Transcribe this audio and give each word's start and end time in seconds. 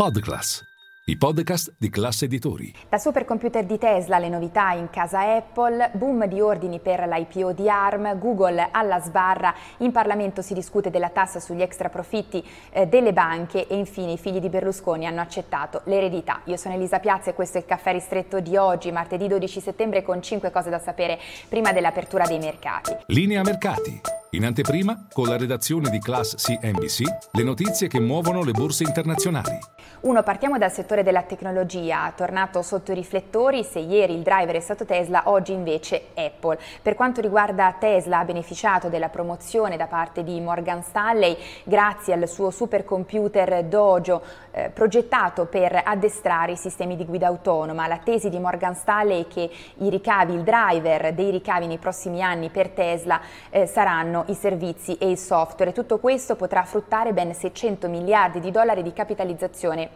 Podclass, 0.00 0.64
i 1.04 1.18
podcast 1.18 1.74
di 1.76 1.90
classe 1.90 2.24
editori. 2.24 2.74
Da 2.88 2.96
supercomputer 2.96 3.66
di 3.66 3.76
Tesla, 3.76 4.18
le 4.18 4.30
novità 4.30 4.72
in 4.72 4.88
casa 4.88 5.36
Apple, 5.36 5.90
boom 5.92 6.24
di 6.24 6.40
ordini 6.40 6.80
per 6.80 7.06
l'IPO 7.06 7.52
di 7.52 7.68
ARM, 7.68 8.18
Google 8.18 8.70
alla 8.72 8.98
sbarra, 9.00 9.54
in 9.80 9.92
Parlamento 9.92 10.40
si 10.40 10.54
discute 10.54 10.88
della 10.88 11.10
tassa 11.10 11.38
sugli 11.38 11.60
extra 11.60 11.90
profitti 11.90 12.42
eh, 12.70 12.86
delle 12.86 13.12
banche 13.12 13.66
e 13.66 13.76
infine 13.76 14.12
i 14.12 14.16
figli 14.16 14.40
di 14.40 14.48
Berlusconi 14.48 15.06
hanno 15.06 15.20
accettato 15.20 15.82
l'eredità. 15.84 16.40
Io 16.44 16.56
sono 16.56 16.76
Elisa 16.76 16.98
Piazza 16.98 17.28
e 17.28 17.34
questo 17.34 17.58
è 17.58 17.60
il 17.60 17.66
caffè 17.66 17.92
ristretto 17.92 18.40
di 18.40 18.56
oggi, 18.56 18.90
martedì 18.92 19.28
12 19.28 19.60
settembre, 19.60 20.02
con 20.02 20.22
5 20.22 20.50
cose 20.50 20.70
da 20.70 20.78
sapere 20.78 21.18
prima 21.46 21.72
dell'apertura 21.72 22.24
dei 22.24 22.38
mercati. 22.38 22.96
Linea 23.08 23.42
mercati. 23.42 24.00
In 24.32 24.44
anteprima, 24.44 25.08
con 25.12 25.26
la 25.26 25.36
redazione 25.36 25.90
di 25.90 25.98
Class 25.98 26.36
CNBC, 26.36 27.02
le 27.32 27.42
notizie 27.42 27.88
che 27.88 27.98
muovono 27.98 28.44
le 28.44 28.52
borse 28.52 28.84
internazionali. 28.84 29.58
Uno, 30.02 30.22
partiamo 30.22 30.56
dal 30.56 30.72
settore 30.72 31.02
della 31.02 31.24
tecnologia, 31.24 32.10
tornato 32.16 32.62
sotto 32.62 32.90
i 32.90 32.94
riflettori, 32.94 33.62
se 33.62 33.80
ieri 33.80 34.14
il 34.14 34.22
driver 34.22 34.56
è 34.56 34.60
stato 34.60 34.86
Tesla, 34.86 35.24
oggi 35.26 35.52
invece 35.52 36.04
Apple. 36.14 36.58
Per 36.80 36.94
quanto 36.94 37.20
riguarda 37.20 37.76
Tesla, 37.78 38.20
ha 38.20 38.24
beneficiato 38.24 38.88
della 38.88 39.10
promozione 39.10 39.76
da 39.76 39.88
parte 39.88 40.24
di 40.24 40.40
Morgan 40.40 40.82
Stanley 40.82 41.36
grazie 41.64 42.14
al 42.14 42.26
suo 42.28 42.48
supercomputer 42.48 43.64
Dojo 43.64 44.22
eh, 44.52 44.70
progettato 44.70 45.44
per 45.44 45.82
addestrare 45.84 46.52
i 46.52 46.56
sistemi 46.56 46.96
di 46.96 47.04
guida 47.04 47.26
autonoma. 47.26 47.86
La 47.86 47.98
tesi 47.98 48.30
di 48.30 48.38
Morgan 48.38 48.74
Stanley 48.74 49.24
è 49.24 49.28
che 49.28 49.50
i 49.80 49.90
ricavi, 49.90 50.32
il 50.32 50.44
driver 50.44 51.12
dei 51.12 51.30
ricavi 51.30 51.66
nei 51.66 51.76
prossimi 51.76 52.22
anni 52.22 52.48
per 52.48 52.70
Tesla 52.70 53.20
eh, 53.50 53.66
saranno 53.66 54.24
i 54.28 54.34
servizi 54.34 54.96
e 54.96 55.10
il 55.10 55.18
software. 55.18 55.72
Tutto 55.72 55.98
questo 55.98 56.36
potrà 56.36 56.62
fruttare 56.62 57.12
ben 57.12 57.34
600 57.34 57.86
miliardi 57.86 58.40
di 58.40 58.50
dollari 58.50 58.82
di 58.82 58.94
capitalizzazione 58.94 59.88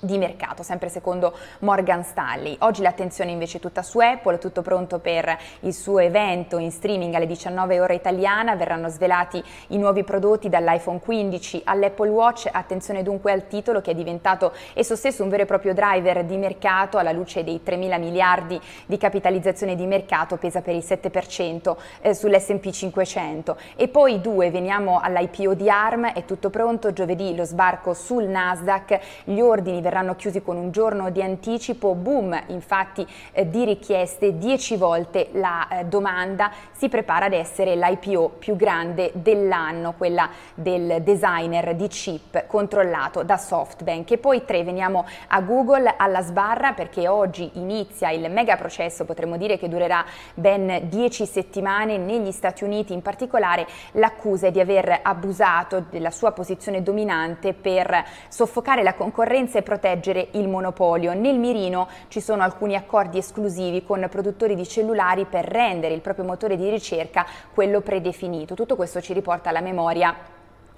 di 0.00 0.18
mercato, 0.18 0.62
sempre 0.62 0.88
secondo 0.88 1.34
Morgan 1.60 2.04
Stanley. 2.04 2.56
Oggi 2.60 2.82
l'attenzione 2.82 3.30
invece 3.30 3.58
è 3.58 3.60
tutta 3.60 3.82
su 3.82 3.98
Apple, 3.98 4.38
tutto 4.38 4.62
pronto 4.62 4.98
per 4.98 5.36
il 5.60 5.74
suo 5.74 5.98
evento 5.98 6.58
in 6.58 6.70
streaming 6.70 7.14
alle 7.14 7.26
19 7.26 7.80
ore 7.80 7.94
italiana, 7.94 8.54
verranno 8.56 8.88
svelati 8.88 9.42
i 9.68 9.78
nuovi 9.78 10.04
prodotti 10.04 10.48
dall'iPhone 10.48 11.00
15 11.00 11.62
all'Apple 11.64 12.10
Watch, 12.10 12.48
attenzione 12.50 13.02
dunque 13.02 13.32
al 13.32 13.46
titolo 13.46 13.80
che 13.80 13.92
è 13.92 13.94
diventato 13.94 14.52
esso 14.74 14.96
stesso 14.96 15.22
un 15.22 15.28
vero 15.28 15.42
e 15.42 15.46
proprio 15.46 15.74
driver 15.74 16.24
di 16.24 16.36
mercato 16.36 16.98
alla 16.98 17.12
luce 17.12 17.44
dei 17.44 17.62
3 17.62 17.76
mila 17.76 17.98
miliardi 17.98 18.60
di 18.86 18.96
capitalizzazione 18.98 19.74
di 19.74 19.86
mercato, 19.86 20.36
pesa 20.36 20.60
per 20.60 20.74
il 20.74 20.84
7% 20.86 21.76
eh, 22.00 22.14
sull'S&P 22.14 22.70
500. 22.70 23.56
E 23.76 23.88
poi 23.88 24.20
due, 24.20 24.50
veniamo 24.50 25.00
all'IPO 25.00 25.54
di 25.54 25.70
ARM, 25.70 26.12
è 26.12 26.24
tutto 26.24 26.50
pronto, 26.50 26.92
giovedì 26.92 27.34
lo 27.34 27.44
sbarco 27.44 27.94
sul 27.94 28.24
Nasdaq, 28.24 29.00
gli 29.24 29.40
ordini 29.40 29.80
verranno 29.86 30.16
chiusi 30.16 30.42
con 30.42 30.56
un 30.56 30.72
giorno 30.72 31.10
di 31.10 31.22
anticipo, 31.22 31.94
boom 31.94 32.36
infatti 32.48 33.06
eh, 33.30 33.48
di 33.48 33.64
richieste, 33.64 34.36
10 34.36 34.76
volte 34.76 35.28
la 35.34 35.68
eh, 35.68 35.84
domanda, 35.84 36.50
si 36.72 36.88
prepara 36.88 37.26
ad 37.26 37.32
essere 37.32 37.76
l'IPO 37.76 38.34
più 38.36 38.56
grande 38.56 39.12
dell'anno, 39.14 39.94
quella 39.96 40.28
del 40.54 41.02
designer 41.02 41.76
di 41.76 41.86
chip 41.86 42.46
controllato 42.48 43.22
da 43.22 43.36
SoftBank. 43.36 44.10
E 44.10 44.18
poi 44.18 44.44
tre, 44.44 44.64
veniamo 44.64 45.06
a 45.28 45.40
Google 45.40 45.94
alla 45.96 46.22
sbarra 46.22 46.72
perché 46.72 47.06
oggi 47.06 47.48
inizia 47.54 48.10
il 48.10 48.28
mega 48.28 48.56
processo, 48.56 49.04
potremmo 49.04 49.36
dire 49.36 49.56
che 49.56 49.68
durerà 49.68 50.04
ben 50.34 50.88
10 50.88 51.26
settimane. 51.26 51.96
Negli 51.96 52.32
Stati 52.32 52.64
Uniti, 52.64 52.92
in 52.92 53.02
particolare 53.02 53.66
l'accusa 53.92 54.48
è 54.48 54.50
di 54.50 54.58
aver 54.58 54.98
abusato 55.02 55.84
della 55.88 56.10
sua 56.10 56.32
posizione 56.32 56.82
dominante 56.82 57.52
per 57.52 58.04
soffocare 58.28 58.82
la 58.82 58.94
concorrenza 58.94 59.58
e 59.58 59.62
proteggere 59.62 59.74
il 60.32 60.48
monopolio. 60.48 61.14
Nel 61.14 61.38
mirino 61.38 61.88
ci 62.08 62.20
sono 62.20 62.42
alcuni 62.42 62.76
accordi 62.76 63.18
esclusivi 63.18 63.84
con 63.84 64.06
produttori 64.10 64.54
di 64.54 64.66
cellulari 64.66 65.24
per 65.24 65.44
rendere 65.44 65.94
il 65.94 66.00
proprio 66.00 66.24
motore 66.24 66.56
di 66.56 66.68
ricerca 66.68 67.26
quello 67.52 67.80
predefinito. 67.80 68.54
Tutto 68.54 68.76
questo 68.76 69.00
ci 69.00 69.12
riporta 69.12 69.48
alla 69.48 69.60
memoria 69.60 70.35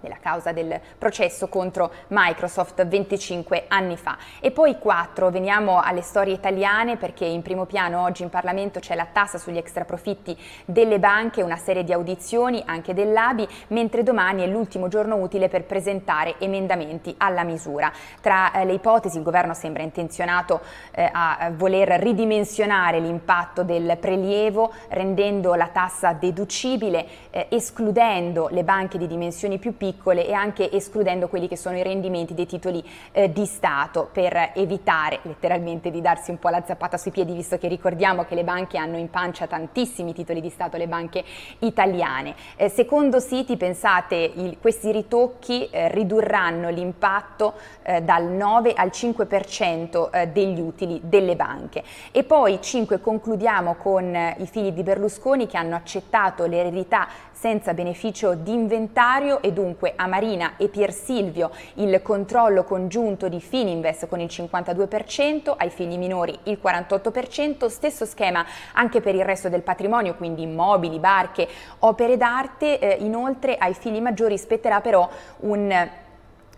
nella 0.00 0.18
causa 0.20 0.52
del 0.52 0.80
processo 0.98 1.48
contro 1.48 1.92
Microsoft 2.08 2.84
25 2.86 3.64
anni 3.68 3.96
fa. 3.96 4.16
E 4.40 4.50
poi 4.50 4.78
4, 4.78 5.30
veniamo 5.30 5.80
alle 5.80 6.02
storie 6.02 6.34
italiane 6.34 6.96
perché 6.96 7.24
in 7.24 7.42
primo 7.42 7.66
piano 7.66 8.02
oggi 8.02 8.22
in 8.22 8.30
Parlamento 8.30 8.80
c'è 8.80 8.94
la 8.94 9.06
tassa 9.10 9.38
sugli 9.38 9.58
extraprofitti 9.58 10.36
delle 10.64 10.98
banche, 10.98 11.42
una 11.42 11.56
serie 11.56 11.84
di 11.84 11.92
audizioni 11.92 12.62
anche 12.64 12.94
dell'ABI, 12.94 13.48
mentre 13.68 14.02
domani 14.02 14.42
è 14.42 14.46
l'ultimo 14.46 14.88
giorno 14.88 15.16
utile 15.16 15.48
per 15.48 15.64
presentare 15.64 16.36
emendamenti 16.38 17.14
alla 17.18 17.44
misura. 17.44 17.92
Tra 18.20 18.52
eh, 18.52 18.64
le 18.64 18.72
ipotesi 18.72 19.18
il 19.18 19.22
governo 19.22 19.54
sembra 19.54 19.82
intenzionato 19.82 20.60
eh, 20.92 21.08
a 21.12 21.50
voler 21.54 21.88
ridimensionare 22.00 23.00
l'impatto 23.00 23.62
del 23.62 23.96
prelievo 23.98 24.72
rendendo 24.88 25.54
la 25.54 25.68
tassa 25.68 26.12
deducibile, 26.12 27.06
eh, 27.30 27.46
escludendo 27.50 28.48
le 28.50 28.64
banche 28.64 28.98
di 28.98 29.06
dimensioni 29.06 29.58
più 29.58 29.76
piccole 29.76 29.89
piccole 29.90 30.26
e 30.26 30.32
anche 30.32 30.70
escludendo 30.70 31.28
quelli 31.28 31.48
che 31.48 31.56
sono 31.56 31.76
i 31.76 31.82
rendimenti 31.82 32.34
dei 32.34 32.46
titoli 32.46 32.82
eh, 33.12 33.32
di 33.32 33.44
Stato 33.44 34.08
per 34.12 34.52
evitare 34.54 35.18
letteralmente 35.22 35.90
di 35.90 36.00
darsi 36.00 36.30
un 36.30 36.38
po' 36.38 36.48
la 36.48 36.62
zappata 36.64 36.96
sui 36.96 37.10
piedi 37.10 37.34
visto 37.34 37.58
che 37.58 37.66
ricordiamo 37.68 38.24
che 38.24 38.34
le 38.34 38.44
banche 38.44 38.78
hanno 38.78 38.96
in 38.96 39.10
pancia 39.10 39.46
tantissimi 39.46 40.12
titoli 40.14 40.40
di 40.40 40.48
Stato, 40.48 40.76
le 40.76 40.86
banche 40.86 41.24
italiane. 41.60 42.34
Eh, 42.56 42.68
secondo 42.68 43.18
siti 43.18 43.56
pensate 43.56 44.14
il, 44.16 44.58
questi 44.60 44.92
ritocchi 44.92 45.68
eh, 45.70 45.88
ridurranno 45.88 46.68
l'impatto 46.70 47.54
eh, 47.82 48.02
dal 48.02 48.24
9 48.24 48.72
al 48.74 48.90
5% 48.92 50.10
eh, 50.10 50.28
degli 50.28 50.60
utili 50.60 51.00
delle 51.02 51.34
banche. 51.34 51.82
E 52.12 52.22
poi 52.22 52.60
5 52.60 53.00
concludiamo 53.00 53.74
con 53.74 54.14
eh, 54.14 54.36
i 54.38 54.46
figli 54.46 54.70
di 54.70 54.82
Berlusconi 54.82 55.46
che 55.46 55.56
hanno 55.56 55.74
accettato 55.74 56.46
l'eredità 56.46 57.08
senza 57.40 57.72
beneficio 57.72 58.34
di 58.34 58.52
inventario 58.52 59.40
e 59.40 59.50
dunque 59.80 59.94
a 59.96 60.06
Marina 60.06 60.56
e 60.58 60.68
Pier 60.68 60.92
Silvio 60.92 61.50
il 61.74 62.02
controllo 62.02 62.64
congiunto 62.64 63.28
di 63.28 63.40
Fininvest 63.40 64.06
con 64.06 64.20
il 64.20 64.28
52%, 64.30 65.54
ai 65.56 65.70
figli 65.70 65.96
minori 65.96 66.38
il 66.44 66.58
48%, 66.62 67.66
stesso 67.66 68.04
schema 68.04 68.44
anche 68.74 69.00
per 69.00 69.14
il 69.14 69.24
resto 69.24 69.48
del 69.48 69.62
patrimonio, 69.62 70.14
quindi 70.16 70.42
immobili, 70.42 70.98
barche, 70.98 71.48
opere 71.80 72.18
d'arte, 72.18 72.78
eh, 72.78 72.96
inoltre 73.02 73.56
ai 73.56 73.72
figli 73.72 74.00
maggiori 74.00 74.36
spetterà 74.36 74.82
però 74.82 75.08
un 75.40 75.88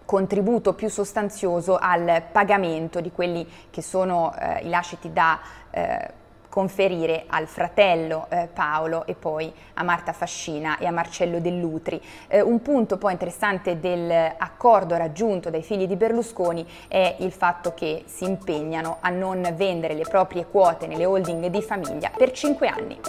contributo 0.05 0.75
più 0.75 0.89
sostanzioso 0.89 1.79
al 1.81 2.25
pagamento 2.33 3.01
di 3.01 3.13
quelli 3.13 3.49
che 3.71 3.83
sono 3.83 4.35
eh, 4.37 4.67
i 4.67 4.69
lasciti 4.69 5.13
da 5.13 5.39
eh, 5.71 6.21
conferire 6.53 7.25
al 7.29 7.47
fratello 7.47 8.27
eh, 8.29 8.47
Paolo 8.53 9.07
e 9.07 9.15
poi 9.15 9.51
a 9.73 9.83
Marta 9.83 10.13
Fascina 10.13 10.77
e 10.77 10.85
a 10.85 10.91
Marcello 10.91 11.41
Dell'Utri. 11.41 11.99
Eh, 12.29 12.43
un 12.43 12.61
punto 12.61 12.99
poi 12.99 13.13
interessante 13.13 13.81
dell'accordo 13.81 14.95
raggiunto 14.95 15.49
dai 15.49 15.63
figli 15.63 15.87
di 15.87 15.97
Berlusconi 15.97 16.69
è 16.89 17.17
il 17.21 17.33
fatto 17.33 17.73
che 17.73 18.03
si 18.05 18.25
impegnano 18.25 18.99
a 19.01 19.09
non 19.09 19.51
vendere 19.57 19.95
le 19.95 20.05
proprie 20.05 20.45
quote 20.45 20.87
nelle 20.87 21.07
holding 21.07 21.47
di 21.47 21.63
famiglia 21.63 22.11
per 22.15 22.33
5 22.33 22.69
anni. 22.69 23.01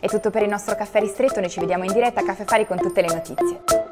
È 0.00 0.06
tutto 0.06 0.30
per 0.30 0.40
il 0.40 0.48
nostro 0.48 0.74
caffè 0.74 0.98
ristretto, 0.98 1.38
noi 1.40 1.50
ci 1.50 1.60
vediamo 1.60 1.84
in 1.84 1.92
diretta 1.92 2.20
a 2.20 2.24
Caffè 2.24 2.44
Fari 2.44 2.66
con 2.66 2.78
tutte 2.78 3.02
le 3.02 3.08
notizie. 3.08 3.85